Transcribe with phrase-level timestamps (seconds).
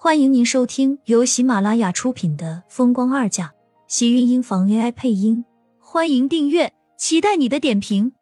[0.00, 3.46] 欢迎您收听由喜马拉雅出品的《风光二嫁》，
[3.88, 5.44] 喜运音房 AI 配音。
[5.80, 8.12] 欢迎订阅，期待你的点评。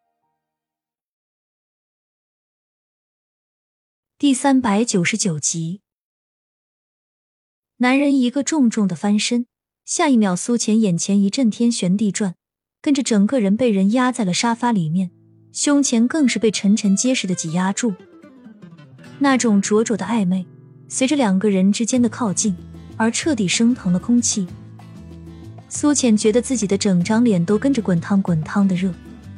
[4.17, 5.83] 第三百九十九集，
[7.77, 9.45] 男人一个重重的翻身，
[9.85, 12.37] 下一秒苏浅眼前一阵天旋地转，
[12.81, 15.11] 跟着整个人被人压在了沙发里面，
[15.53, 17.95] 胸前更是被沉沉结实的挤压住，
[19.19, 20.47] 那种灼灼的暧昧。
[20.89, 22.55] 随着两个人之间的靠近，
[22.97, 24.47] 而彻底升腾了空气。
[25.69, 28.93] 苏浅觉得自己的整张脸都跟着滚烫滚烫的热，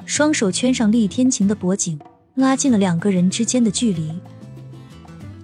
[0.04, 1.98] 双手圈上厉天晴的脖颈，
[2.34, 4.12] 拉近了两个人之间的距离。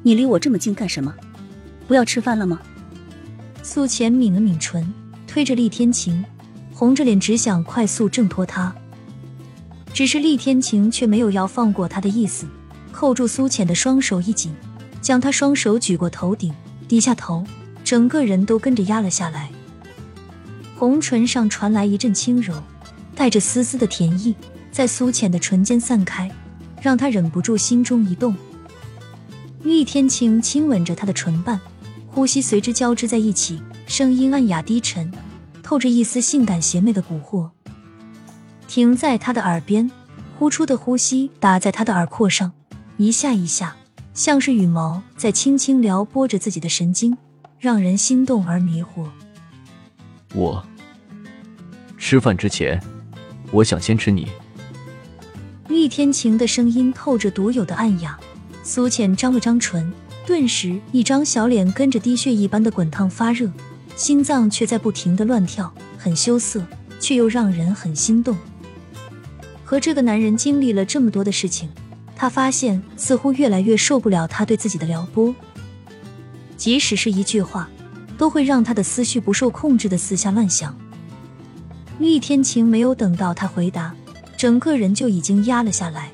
[0.02, 1.14] 你离我这么近干什么？
[1.88, 2.60] 不要吃饭了吗？
[3.62, 4.86] 苏浅抿了抿唇，
[5.26, 6.22] 推着厉天晴，
[6.72, 8.74] 红着脸只想快速挣脱他。
[9.94, 12.46] 只是厉天晴却没有要放过他的意思，
[12.92, 14.52] 扣住苏浅的双手一紧。
[15.04, 16.54] 将他双手举过头顶，
[16.88, 17.44] 低下头，
[17.84, 19.50] 整个人都跟着压了下来。
[20.78, 22.54] 红唇上传来一阵轻柔，
[23.14, 24.34] 带着丝丝的甜意，
[24.72, 26.30] 在苏浅的唇间散开，
[26.80, 28.34] 让他忍不住心中一动。
[29.62, 31.60] 厉天晴亲吻着他的唇瓣，
[32.06, 35.12] 呼吸随之交织在一起，声音暗哑低沉，
[35.62, 37.50] 透着一丝性感邪魅的蛊惑。
[38.66, 39.90] 停在他的耳边，
[40.38, 42.52] 呼出的呼吸打在他的耳廓上，
[42.96, 43.76] 一下一下。
[44.14, 47.18] 像是羽毛在轻轻撩拨着自己的神经，
[47.58, 49.08] 让人心动而迷惑。
[50.32, 50.64] 我
[51.98, 52.80] 吃饭之前，
[53.50, 54.28] 我想先吃你。
[55.66, 58.16] 厉天晴的声音透着独有的暗哑。
[58.62, 59.92] 苏浅张了张唇，
[60.24, 63.50] 顿时一张小脸跟着滴血一般的滚烫发热，
[63.96, 66.64] 心脏却在不停的乱跳，很羞涩，
[67.00, 68.36] 却又让人很心动。
[69.64, 71.68] 和这个男人经历了这么多的事情。
[72.16, 75.34] 他发现似乎越来越受不了他对自己的撩拨，
[76.56, 77.68] 即使是一句话，
[78.16, 80.74] 都会让他的思绪不受控制的四下乱想。
[81.98, 83.94] 厉天晴没有等到他回答，
[84.36, 86.10] 整个人就已经压了下来。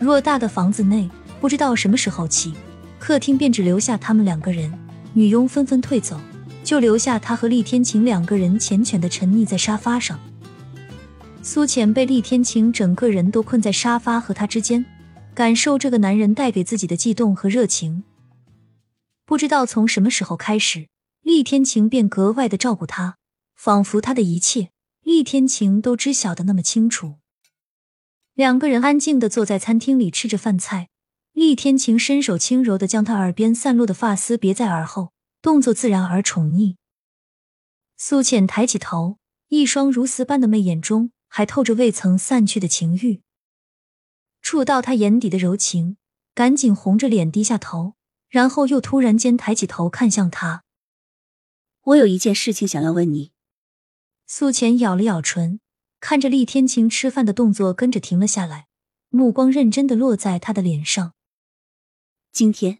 [0.00, 1.08] 偌大的房子内，
[1.40, 2.52] 不知道什么时候起，
[2.98, 4.72] 客厅便只留下他们两个人，
[5.12, 6.20] 女佣纷纷退走，
[6.62, 10.18] 就留下他和厉天晴两个人缱绻的沉溺在沙发上。
[11.46, 14.82] 苏浅被厉天晴整个人都困在沙发和他之间，
[15.34, 18.02] 感受这个男人带给自己的悸动和热情。
[19.26, 20.88] 不知道从什么时候开始，
[21.20, 23.18] 厉天晴便格外的照顾他，
[23.54, 24.70] 仿佛他的一切，
[25.02, 27.16] 厉天晴都知晓的那么清楚。
[28.32, 30.88] 两个人安静的坐在餐厅里吃着饭菜，
[31.34, 35.12] 厉天晴伸手轻柔的将他耳边散落的发丝别在耳后，
[35.42, 36.76] 动作自然而宠溺。
[37.98, 39.18] 苏浅抬起头，
[39.50, 41.10] 一双如丝般的媚眼中。
[41.36, 43.20] 还透着未曾散去的情欲，
[44.40, 45.96] 触到他眼底的柔情，
[46.32, 47.94] 赶紧红着脸低下头，
[48.28, 50.62] 然后又突然间抬起头看向他。
[51.86, 53.32] 我有一件事情想要问你。
[54.28, 55.58] 苏浅咬了咬唇，
[55.98, 58.68] 看着厉天晴吃饭的动作，跟着停了下来，
[59.08, 61.14] 目光认真的落在他的脸上。
[62.30, 62.78] 今天，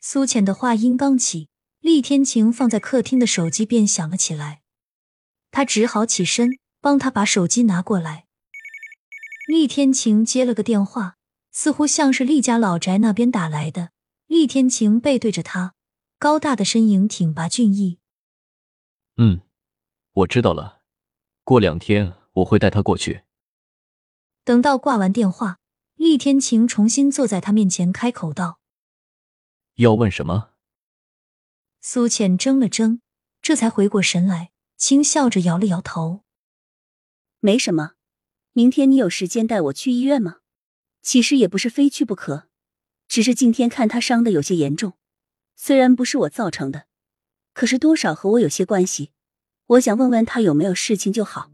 [0.00, 1.48] 苏浅的话音刚起，
[1.80, 4.62] 厉天晴放在客厅的手机便响了起来，
[5.50, 6.60] 他只好起身。
[6.80, 8.26] 帮他把手机拿过来。
[9.48, 11.16] 厉天晴接了个电话，
[11.50, 13.90] 似乎像是厉家老宅那边打来的。
[14.26, 15.74] 厉天晴背对着他，
[16.18, 17.98] 高大的身影挺拔俊逸。
[19.16, 19.40] 嗯，
[20.12, 20.82] 我知道了。
[21.44, 23.22] 过两天我会带他过去。
[24.44, 25.60] 等到挂完电话，
[25.94, 28.60] 厉天晴重新坐在他面前，开口道
[29.76, 30.50] ：“要问什么？”
[31.80, 33.00] 苏浅怔了怔，
[33.40, 36.24] 这才回过神来，轻笑着摇了摇头。
[37.40, 37.92] 没什么，
[38.52, 40.38] 明天你有时间带我去医院吗？
[41.02, 42.48] 其实也不是非去不可，
[43.06, 44.94] 只是今天看他伤的有些严重，
[45.54, 46.86] 虽然不是我造成的，
[47.54, 49.12] 可是多少和我有些关系。
[49.66, 51.52] 我想问问他有没有事情就好。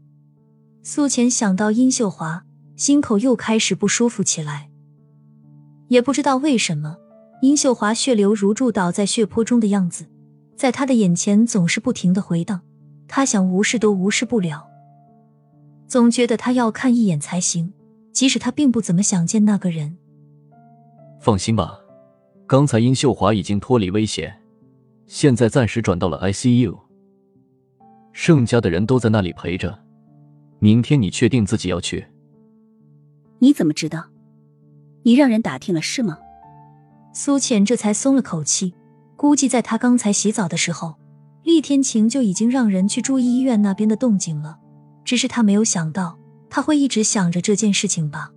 [0.81, 4.71] 苏浅想到殷秀华，心口又开始不舒服起来。
[5.89, 6.97] 也不知道为什么，
[7.43, 10.07] 殷秀华血流如注倒在血泊中的样子，
[10.57, 12.61] 在他的眼前总是不停的回荡。
[13.07, 14.67] 他想无视都无视不了。
[15.87, 17.73] 总觉得他要看一眼才行，
[18.11, 19.97] 即使他并不怎么想见那个人。
[21.19, 21.79] 放心吧，
[22.47, 24.35] 刚才殷秀华已经脱离危险，
[25.07, 26.77] 现在暂时转到了 ICU，
[28.13, 29.77] 盛家的人都在那里陪着。
[30.59, 32.07] 明天你确定自己要去？
[33.39, 34.05] 你怎么知道？
[35.03, 36.17] 你让人打听了是吗？
[37.13, 38.73] 苏浅这才松了口气，
[39.15, 40.95] 估计在他刚才洗澡的时候，
[41.43, 44.59] 厉天晴就已经让人去注意医院那边的动静了。
[45.05, 46.17] 只是他没有想到，
[46.49, 48.31] 他会一直想着这件事情吧。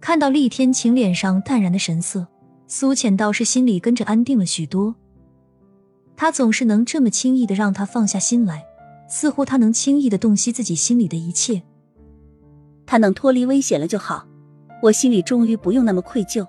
[0.00, 2.26] 看到厉天晴脸上淡然的神色，
[2.68, 4.94] 苏浅倒是心里跟着安定了许多。
[6.16, 8.64] 他总是能这么轻易的让他放下心来，
[9.08, 11.62] 似乎他能轻易的洞悉自己心里的一切。
[12.86, 14.26] 他能脱离危险了就好，
[14.82, 16.46] 我心里终于不用那么愧疚。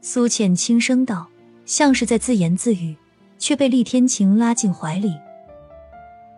[0.00, 1.28] 苏浅轻声道，
[1.64, 2.96] 像是在自言自语，
[3.38, 5.12] 却被厉天晴拉进怀里。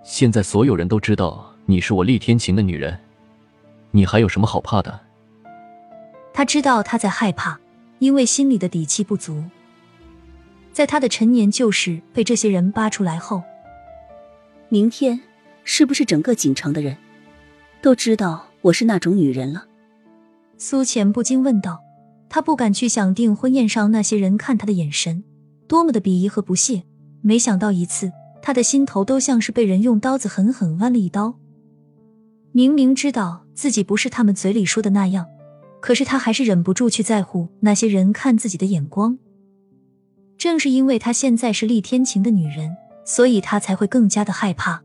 [0.03, 2.99] 现在所有人都知道你是我厉天晴的女人，
[3.91, 5.01] 你还有什么好怕的？
[6.33, 7.59] 他知道他在害怕，
[7.99, 9.45] 因为心里的底气不足。
[10.73, 13.43] 在他的陈年旧事被这些人扒出来后，
[14.69, 15.21] 明天
[15.65, 16.97] 是不是整个锦城的人
[17.83, 19.67] 都知道我是那种女人了？
[20.59, 21.81] 苏浅不禁问道。
[22.33, 25.25] 他不敢去想订婚宴上那些人看他的眼神，
[25.67, 26.85] 多么的鄙夷和不屑。
[27.23, 31.35] 没想到一次，他的心头都像是被人用刀子狠狠剜了一刀。
[32.53, 35.27] 明明知道自己不是他们嘴里说的那样，
[35.81, 39.19] 可是他还是忍不住去在乎那些人看自己的眼光。
[40.37, 44.83] 正是因为他现在是厉天晴的女人，所以他才会更加的害怕。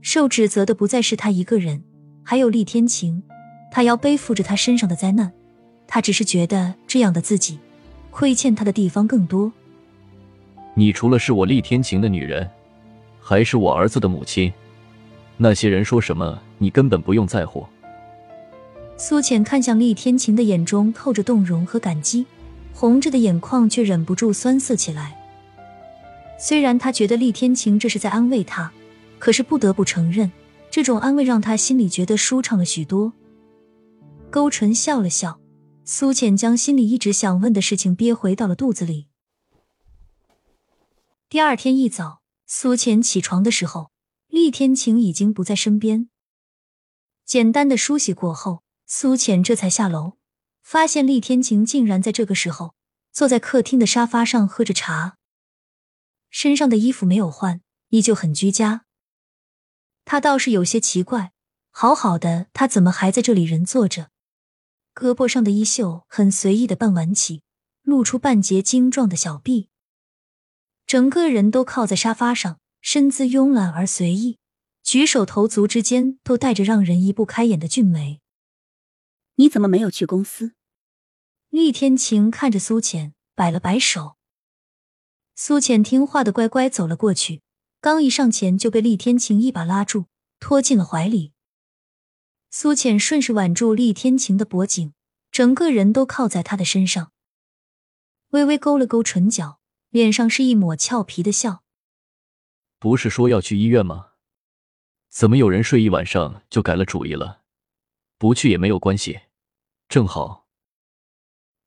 [0.00, 1.82] 受指责的不再是他一个人，
[2.22, 3.22] 还有厉天晴，
[3.72, 5.32] 他要背负着他身上的灾难。
[5.86, 7.58] 他只是觉得这样的自己，
[8.10, 9.52] 亏欠他的地方更多。
[10.74, 12.48] 你除了是我厉天晴的女人，
[13.20, 14.52] 还是我儿子的母亲。
[15.36, 17.66] 那些人说什么，你根本不用在乎。
[18.96, 22.26] 苏浅看向厉天晴的眼中透着动容和感激。
[22.76, 25.16] 红着的眼眶却忍不住酸涩起来。
[26.40, 28.72] 虽然他觉得厉天晴这是在安慰他，
[29.20, 30.32] 可是不得不承认，
[30.72, 33.12] 这种安慰让他心里觉得舒畅了许多。
[34.28, 35.38] 勾唇笑了笑，
[35.84, 39.06] 苏浅将心里一直想问的事情憋回到了肚子里。
[41.28, 43.92] 第二天一早，苏浅起床的时候，
[44.28, 46.08] 厉天晴已经不在身边。
[47.24, 50.14] 简单的梳洗过后，苏浅这才下楼。
[50.62, 52.74] 发现厉天晴竟然在这个时候
[53.12, 55.18] 坐在客厅的沙发上喝着茶，
[56.30, 57.60] 身上的衣服没有换，
[57.90, 58.86] 依旧很居家。
[60.06, 61.32] 他倒是有些奇怪，
[61.70, 64.10] 好好的他怎么还在这里人坐着？
[64.94, 67.42] 胳膊上的衣袖很随意的半挽起，
[67.82, 69.68] 露出半截精壮的小臂，
[70.86, 74.38] 整个人都靠在沙发上，身姿慵懒而随意，
[74.84, 78.20] 举手投足之间都带着让人移不开眼的俊美。
[79.36, 80.52] 你怎么没有去公司？
[81.48, 84.16] 厉天晴看着苏浅，摆了摆手。
[85.34, 87.40] 苏浅听话的乖乖走了过去，
[87.80, 90.06] 刚一上前就被厉天晴一把拉住，
[90.38, 91.32] 拖进了怀里。
[92.50, 94.92] 苏浅顺势挽住厉天晴的脖颈，
[95.32, 97.10] 整个人都靠在他的身上，
[98.30, 99.58] 微微勾了勾唇角，
[99.88, 101.64] 脸上是一抹俏皮的笑。
[102.78, 104.10] 不是说要去医院吗？
[105.14, 107.42] 怎么有人睡一晚上就改了主意了？
[108.18, 109.20] 不去也没有关系，
[109.88, 110.48] 正好。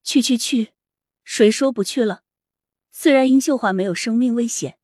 [0.03, 0.73] 去去去，
[1.23, 2.23] 谁说不去了？
[2.91, 4.77] 虽然殷秀华没有生命危险，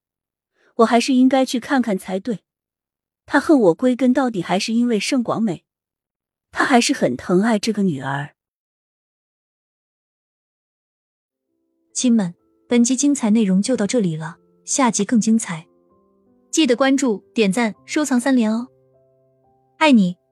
[0.75, 2.45] 我还是应该去看看才对。
[3.25, 5.65] 他恨我，归根到底还是因为盛广美，
[6.49, 8.37] 他还是很疼爱这个女儿。
[11.93, 12.33] 亲们，
[12.69, 15.67] 本集精彩内容就到这里了，下集更精彩，
[16.53, 18.67] 记得关注、点赞、收藏三连哦！
[19.79, 20.22] 爱你。